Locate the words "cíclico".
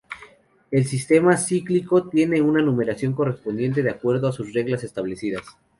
1.37-2.09